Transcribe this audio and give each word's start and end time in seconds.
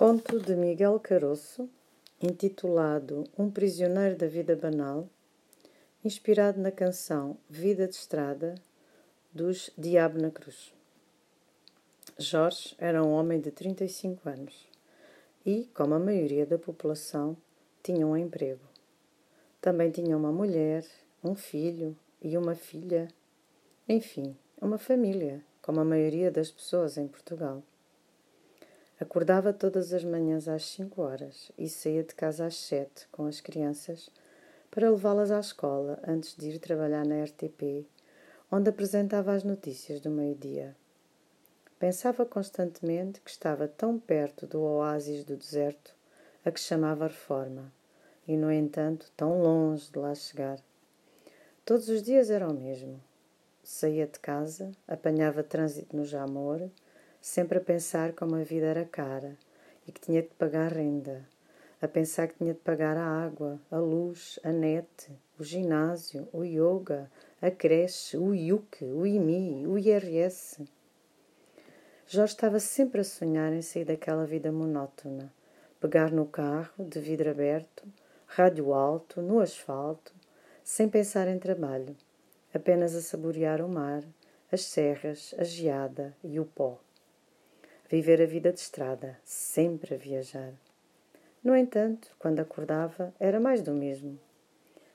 Conto 0.00 0.40
de 0.40 0.56
Miguel 0.56 0.98
Caroço, 0.98 1.68
intitulado 2.22 3.24
Um 3.36 3.50
Prisioneiro 3.50 4.16
da 4.16 4.26
Vida 4.26 4.56
Banal, 4.56 5.06
inspirado 6.02 6.58
na 6.58 6.72
canção 6.72 7.36
Vida 7.50 7.86
de 7.86 7.96
Estrada 7.96 8.54
dos 9.30 9.70
Diabo 9.76 10.18
na 10.18 10.30
Cruz. 10.30 10.72
Jorge 12.16 12.74
era 12.78 13.04
um 13.04 13.12
homem 13.12 13.42
de 13.42 13.50
35 13.50 14.26
anos 14.26 14.66
e, 15.44 15.68
como 15.74 15.92
a 15.92 15.98
maioria 15.98 16.46
da 16.46 16.56
população, 16.56 17.36
tinha 17.82 18.06
um 18.06 18.16
emprego. 18.16 18.64
Também 19.60 19.90
tinha 19.90 20.16
uma 20.16 20.32
mulher, 20.32 20.82
um 21.22 21.34
filho 21.34 21.94
e 22.22 22.38
uma 22.38 22.54
filha, 22.54 23.06
enfim, 23.86 24.34
uma 24.62 24.78
família, 24.78 25.44
como 25.60 25.78
a 25.78 25.84
maioria 25.84 26.30
das 26.30 26.50
pessoas 26.50 26.96
em 26.96 27.06
Portugal. 27.06 27.62
Acordava 29.00 29.50
todas 29.50 29.94
as 29.94 30.04
manhãs 30.04 30.46
às 30.46 30.62
cinco 30.66 31.00
horas 31.00 31.50
e 31.56 31.70
saía 31.70 32.04
de 32.04 32.14
casa 32.14 32.44
às 32.44 32.56
sete 32.56 33.08
com 33.10 33.24
as 33.24 33.40
crianças 33.40 34.10
para 34.70 34.90
levá-las 34.90 35.30
à 35.30 35.40
escola 35.40 35.98
antes 36.06 36.36
de 36.36 36.50
ir 36.50 36.58
trabalhar 36.58 37.06
na 37.06 37.24
RTP, 37.24 37.86
onde 38.52 38.68
apresentava 38.68 39.32
as 39.32 39.42
notícias 39.42 40.00
do 40.00 40.10
meio-dia. 40.10 40.76
Pensava 41.78 42.26
constantemente 42.26 43.22
que 43.22 43.30
estava 43.30 43.66
tão 43.66 43.98
perto 43.98 44.46
do 44.46 44.60
oásis 44.60 45.24
do 45.24 45.34
deserto 45.34 45.94
a 46.44 46.50
que 46.50 46.60
chamava 46.60 47.06
Reforma, 47.06 47.72
e, 48.28 48.36
no 48.36 48.52
entanto, 48.52 49.10
tão 49.16 49.40
longe 49.40 49.90
de 49.90 49.98
lá 49.98 50.14
chegar. 50.14 50.58
Todos 51.64 51.88
os 51.88 52.02
dias 52.02 52.28
era 52.28 52.46
o 52.46 52.52
mesmo. 52.52 53.00
Saía 53.64 54.06
de 54.06 54.18
casa, 54.18 54.72
apanhava 54.86 55.42
trânsito 55.42 55.96
no 55.96 56.04
Jamor, 56.04 56.68
sempre 57.20 57.58
a 57.58 57.60
pensar 57.60 58.14
como 58.14 58.34
a 58.34 58.42
vida 58.42 58.66
era 58.66 58.84
cara 58.84 59.36
e 59.86 59.92
que 59.92 60.00
tinha 60.00 60.22
de 60.22 60.28
pagar 60.30 60.72
renda, 60.72 61.28
a 61.80 61.86
pensar 61.86 62.28
que 62.28 62.38
tinha 62.38 62.54
de 62.54 62.60
pagar 62.60 62.96
a 62.96 63.04
água, 63.04 63.60
a 63.70 63.78
luz, 63.78 64.40
a 64.42 64.50
net, 64.50 65.12
o 65.38 65.44
ginásio, 65.44 66.26
o 66.32 66.42
yoga, 66.42 67.10
a 67.40 67.50
creche, 67.50 68.16
o 68.16 68.34
IUC, 68.34 68.84
o 68.84 69.06
IMI, 69.06 69.66
o 69.66 69.78
IRS. 69.78 70.66
Jorge 72.06 72.32
estava 72.32 72.58
sempre 72.58 73.02
a 73.02 73.04
sonhar 73.04 73.52
em 73.52 73.62
sair 73.62 73.84
daquela 73.84 74.24
vida 74.24 74.50
monótona, 74.50 75.32
pegar 75.78 76.10
no 76.10 76.26
carro, 76.26 76.84
de 76.84 77.00
vidro 77.00 77.30
aberto, 77.30 77.86
rádio 78.26 78.72
alto, 78.72 79.20
no 79.20 79.40
asfalto, 79.40 80.14
sem 80.64 80.88
pensar 80.88 81.28
em 81.28 81.38
trabalho, 81.38 81.94
apenas 82.52 82.94
a 82.94 83.00
saborear 83.02 83.60
o 83.60 83.68
mar, 83.68 84.02
as 84.50 84.64
serras, 84.64 85.34
a 85.38 85.44
geada 85.44 86.16
e 86.24 86.40
o 86.40 86.44
pó 86.44 86.80
viver 87.90 88.22
a 88.22 88.24
vida 88.24 88.52
de 88.52 88.60
estrada, 88.60 89.18
sempre 89.24 89.96
a 89.96 89.98
viajar. 89.98 90.52
No 91.42 91.56
entanto, 91.56 92.14
quando 92.20 92.38
acordava, 92.38 93.12
era 93.18 93.40
mais 93.40 93.62
do 93.62 93.72
mesmo. 93.72 94.16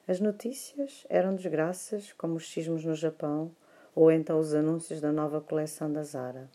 As 0.08 0.22
notícias 0.22 1.06
eram 1.10 1.36
desgraças, 1.36 2.14
como 2.14 2.36
os 2.36 2.50
sismos 2.50 2.86
no 2.86 2.96
Japão 2.96 3.52
ou 3.94 4.10
então 4.10 4.40
os 4.40 4.54
anúncios 4.54 5.02
da 5.02 5.12
nova 5.12 5.42
coleção 5.42 5.92
da 5.92 6.04
Zara. 6.04 6.50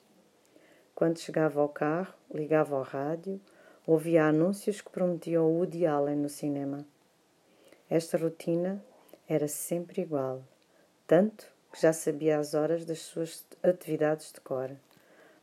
Quando 0.94 1.18
chegava 1.18 1.60
ao 1.60 1.68
carro, 1.68 2.14
ligava 2.32 2.74
ao 2.74 2.82
rádio, 2.84 3.38
ouvia 3.86 4.24
anúncios 4.24 4.80
que 4.80 4.90
prometiam 4.90 5.44
o 5.44 5.58
Woody 5.58 5.84
Allen 5.84 6.16
no 6.16 6.30
cinema. 6.30 6.86
Esta 7.88 8.16
rotina 8.16 8.82
era 9.28 9.46
sempre 9.46 10.00
igual, 10.00 10.42
tanto 11.06 11.46
que 11.70 11.82
já 11.82 11.92
sabia 11.92 12.38
as 12.38 12.54
horas 12.54 12.86
das 12.86 13.00
suas 13.00 13.44
atividades 13.62 14.32
de 14.32 14.40
cor 14.40 14.70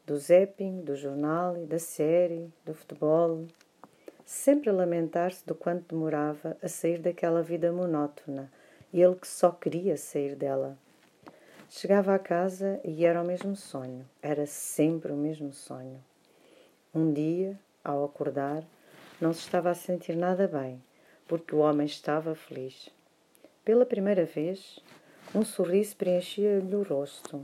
do 0.07 0.17
zapping, 0.17 0.79
do 0.83 0.95
jornal, 0.95 1.53
da 1.65 1.77
série, 1.77 2.49
do 2.65 2.73
futebol, 2.73 3.45
sempre 4.25 4.69
a 4.69 4.73
lamentar-se 4.73 5.45
do 5.45 5.53
quanto 5.53 5.93
demorava 5.93 6.55
a 6.63 6.69
sair 6.69 6.99
daquela 6.99 7.43
vida 7.43 7.73
monótona, 7.73 8.49
e 8.93 9.01
ele 9.01 9.15
que 9.15 9.27
só 9.27 9.51
queria 9.51 9.97
sair 9.97 10.33
dela. 10.33 10.77
Chegava 11.69 12.15
à 12.15 12.19
casa 12.19 12.79
e 12.85 13.05
era 13.05 13.21
o 13.21 13.27
mesmo 13.27 13.53
sonho, 13.53 14.07
era 14.21 14.45
sempre 14.45 15.11
o 15.11 15.17
mesmo 15.17 15.51
sonho. 15.51 16.01
Um 16.95 17.11
dia, 17.11 17.59
ao 17.83 18.05
acordar, 18.05 18.63
não 19.19 19.33
se 19.33 19.41
estava 19.41 19.71
a 19.71 19.75
sentir 19.75 20.15
nada 20.15 20.47
bem, 20.47 20.81
porque 21.27 21.53
o 21.53 21.59
homem 21.59 21.85
estava 21.85 22.33
feliz. 22.33 22.89
Pela 23.65 23.85
primeira 23.85 24.23
vez, 24.23 24.79
um 25.35 25.43
sorriso 25.43 25.97
preenchia-lhe 25.97 26.75
o 26.77 26.83
rosto. 26.83 27.41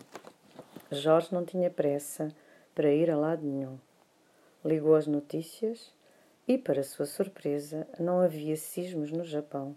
Jorge 0.90 1.34
não 1.34 1.44
tinha 1.44 1.70
pressa 1.70 2.34
para 2.74 2.92
ir 2.92 3.10
a 3.10 3.18
lado 3.18 3.46
nenhum. 3.46 3.78
Ligou 4.64 4.96
as 4.96 5.08
notícias 5.08 5.94
e, 6.48 6.58
para 6.58 6.84
sua 6.84 7.06
surpresa, 7.06 7.88
não 8.00 8.20
havia 8.20 8.56
sismos 8.56 9.12
no 9.12 9.24
Japão. 9.24 9.76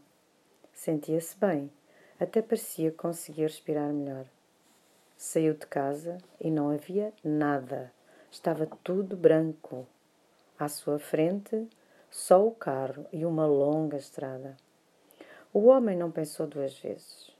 Sentia-se 0.73 1.37
bem, 1.39 1.71
até 2.19 2.41
parecia 2.41 2.91
conseguir 2.93 3.43
respirar 3.43 3.93
melhor. 3.93 4.27
Saiu 5.17 5.55
de 5.55 5.67
casa 5.67 6.19
e 6.41 6.51
não 6.51 6.71
havia 6.71 7.13
nada. 7.25 7.93
Estava 8.31 8.67
tudo 8.85 9.17
branco. 9.17 9.87
À 10.59 10.69
sua 10.69 10.99
frente, 10.99 11.69
só 12.11 12.47
o 12.47 12.51
carro 12.51 13.07
e 13.13 13.25
uma 13.25 13.47
longa 13.47 13.97
estrada. 13.97 14.57
O 15.53 15.67
homem 15.67 15.97
não 15.97 16.11
pensou 16.11 16.47
duas 16.47 16.79
vezes. 16.79 17.31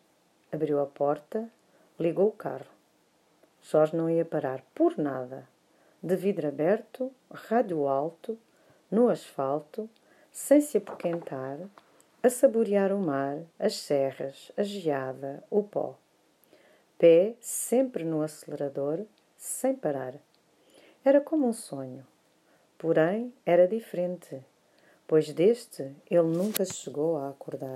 Abriu 0.51 0.81
a 0.81 0.87
porta, 0.87 1.51
ligou 1.99 2.29
o 2.29 2.33
carro. 2.33 2.76
Jorge 3.69 3.97
não 3.97 4.09
ia 4.09 4.25
parar 4.25 4.63
por 4.73 4.97
nada. 4.97 5.49
De 6.01 6.15
vidro 6.15 6.47
aberto, 6.47 7.11
rádio 7.33 7.89
alto, 7.89 8.39
no 8.89 9.09
asfalto, 9.09 9.91
sem 10.31 10.61
se 10.61 10.79
apoquentar, 10.79 11.59
a 12.23 12.31
saborear 12.31 12.93
o 12.93 13.01
mar, 13.01 13.39
as 13.59 13.75
serras, 13.79 14.53
a 14.57 14.63
geada, 14.63 15.43
o 15.51 15.65
pó. 15.65 15.99
Pé 16.97 17.35
sempre 17.41 18.05
no 18.05 18.23
acelerador, 18.23 19.05
sem 19.37 19.75
parar. 19.75 20.15
Era 21.05 21.21
como 21.21 21.49
um 21.49 21.53
sonho. 21.53 22.07
Porém, 22.79 23.35
era 23.45 23.67
diferente, 23.67 24.45
pois 25.09 25.33
deste 25.33 25.93
ele 26.09 26.29
nunca 26.29 26.65
chegou 26.65 27.17
a 27.17 27.31
acordar. 27.31 27.75